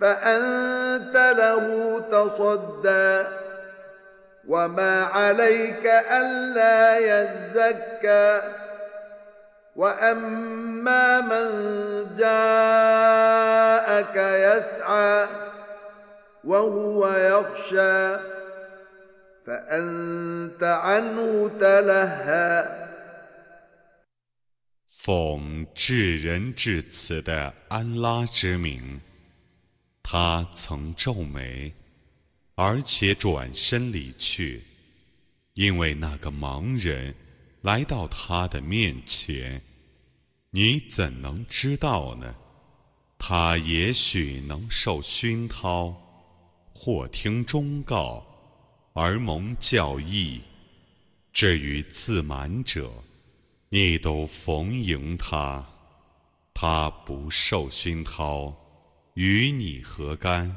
[0.00, 3.24] فأنت له تصدى
[4.48, 8.42] وما عليك ألا يزكى
[9.76, 11.46] وأما من
[12.16, 15.28] جاءك يسعى
[16.44, 18.16] وهو يخشى
[19.46, 22.80] فأنت عنه تلهى
[25.02, 29.00] 奉至仁至慈的安拉之名，
[30.07, 31.73] 他曾皱眉，
[32.53, 34.61] 而且转身离去，
[35.55, 37.15] 因为那个盲人
[37.61, 39.59] 来到他的面前。
[40.51, 42.35] 你怎能知道呢？
[43.17, 45.91] 他也许能受熏陶，
[46.71, 48.23] 或听忠告
[48.93, 50.39] 而蒙教义。
[51.33, 52.93] 至于自满者，
[53.69, 55.67] 你都逢迎他，
[56.53, 58.55] 他不受熏陶，
[59.14, 60.54] 与你何干？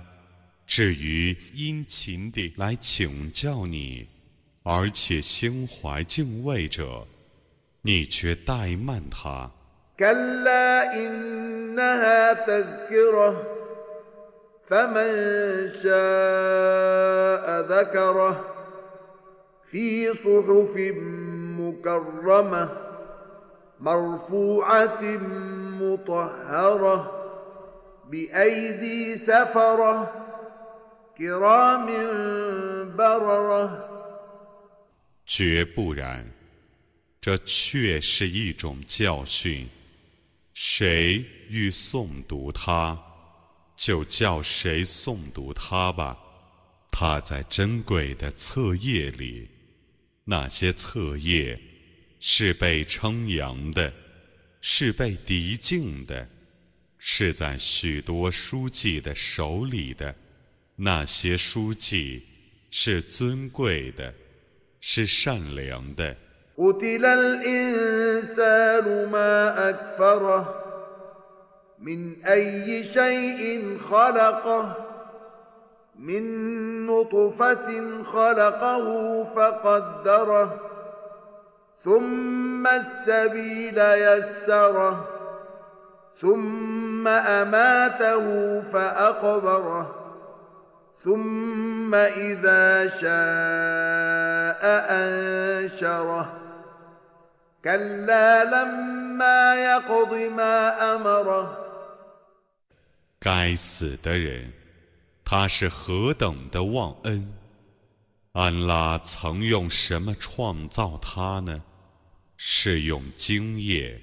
[0.65, 4.07] 至于殷勤地来请教你，
[4.63, 7.05] 而且心怀敬畏者，
[7.81, 9.51] 你却怠慢他。
[23.79, 25.01] مرفوعة
[25.81, 27.16] مطهرة
[28.11, 30.11] بأيدي سفرة
[31.17, 31.87] كرام
[32.97, 33.89] بررة
[35.25, 36.31] 绝不然，
[37.21, 39.69] 这确是一种教训。
[40.53, 42.99] 谁欲诵读它，
[43.75, 46.17] 就叫谁诵读它吧。
[46.91, 49.49] 它在珍贵的册页里，
[50.25, 51.59] 那些册页。
[52.25, 53.91] 是被称扬的，
[54.61, 56.25] 是被敌敬的，
[56.97, 60.15] 是在许多书记的手里的。
[60.75, 62.23] 那些书记
[62.69, 64.13] 是尊贵的，
[64.79, 66.15] 是善良的。
[81.83, 84.95] ثم السبيل يسره
[86.21, 89.95] ثم أماته فأقبره
[91.03, 94.61] ثم إذا شاء
[95.01, 96.39] أنشره
[97.63, 101.59] كلا لما يقض ما أمره
[103.19, 104.51] 该死的人，
[105.23, 107.33] 他是何等的忘恩！
[108.33, 111.63] 安拉曾用什么创造他呢？
[112.35, 114.01] 是用精液，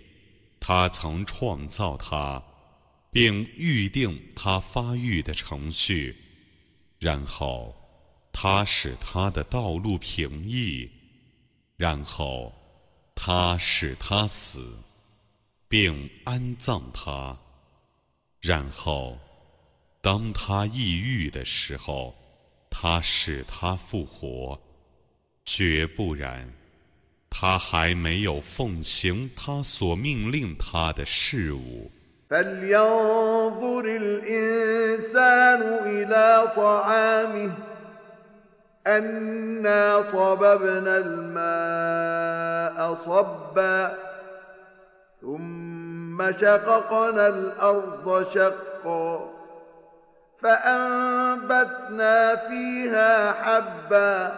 [0.59, 2.43] 他曾创造他，
[3.16, 6.14] 并预定他发育的程序，
[7.00, 7.74] 然后
[8.34, 10.92] 他使他的道路平易，
[11.78, 12.54] 然后
[13.16, 14.78] 他使他死，
[15.70, 17.40] 并安葬他，
[18.42, 19.18] 然后
[20.02, 22.14] 当他抑郁的时候，
[22.70, 24.62] 他使他复活，
[25.46, 26.54] 绝不然。
[27.30, 31.90] 他还没有奉行他所命令他的事物。
[32.30, 37.52] فلينظر الإنسان إلى طعامه
[38.88, 43.94] أنا صببنا الماء صبا
[45.22, 49.30] ثم شققنا الأرض شقا
[50.42, 54.36] فأنبتنا فيها حبا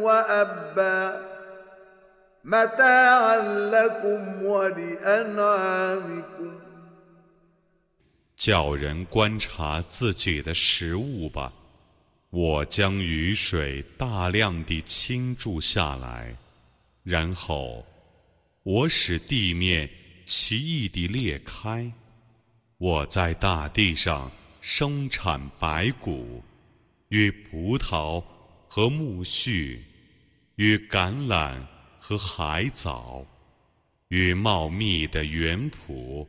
[0.03, 1.21] وأبا
[2.44, 3.37] متاعا
[3.71, 6.23] لكم ولأنعامكم
[8.37, 11.53] 叫人观察自己的食物吧。
[12.31, 16.35] 我将雨水大量地倾注下来，
[17.05, 17.85] 然后
[18.69, 19.90] 我使地面
[20.25, 21.90] 奇异地裂开。
[22.78, 24.30] 我在大地上
[24.60, 26.44] 生产白骨，
[27.08, 28.22] 与葡萄
[28.68, 29.80] 和苜蓿，
[30.58, 31.66] 与橄榄
[31.98, 33.25] 和海藻，
[34.10, 36.28] 与茂密的园圃、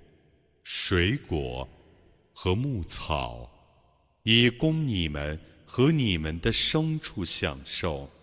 [0.62, 1.68] 水果
[2.32, 3.50] 和牧草，
[4.22, 5.36] 以供你们
[5.66, 8.08] 和你们的牲畜享受。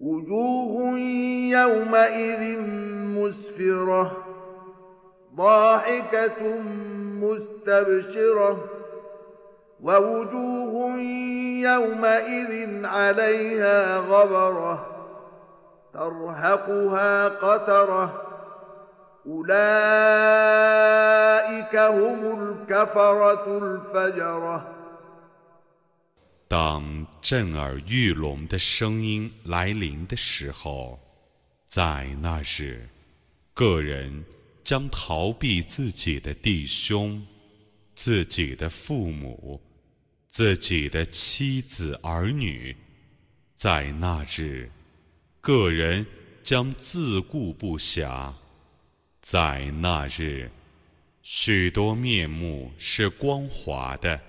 [0.00, 0.98] وجوه
[1.50, 2.60] يومئذ
[3.18, 4.16] مسفرة
[5.36, 6.60] ضاحكة
[7.20, 8.64] مستبشرة
[9.82, 10.96] ووجوه
[11.62, 14.86] يومئذ عليها غبرة
[15.94, 18.22] ترهقها قترة.
[19.26, 19.56] أولئك
[21.76, 24.79] هم الكفرة الفجرة.
[26.50, 30.98] 当震耳欲聋的声音来临的时候，
[31.68, 32.88] 在那日，
[33.54, 34.24] 个人
[34.60, 37.24] 将逃避自己的弟兄、
[37.94, 39.62] 自己的父母、
[40.28, 42.76] 自己的妻子儿女。
[43.54, 44.68] 在那日，
[45.40, 46.04] 个人
[46.42, 48.34] 将自顾不暇。
[49.20, 50.50] 在那日，
[51.22, 54.20] 许多面目是光滑的。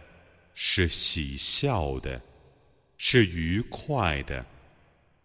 [0.63, 2.21] 是喜笑的，
[2.95, 4.45] 是愉快的。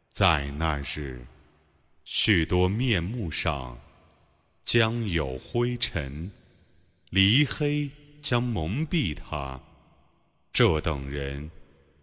[0.08, 1.26] 在那日，
[2.04, 3.78] 许多面目上
[4.64, 6.30] 将有灰尘，
[7.10, 7.90] 离黑
[8.22, 9.60] 将蒙蔽他。
[10.54, 11.50] 这等人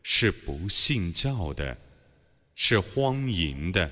[0.04, 1.76] 是不信教的，
[2.54, 3.92] 是荒淫的。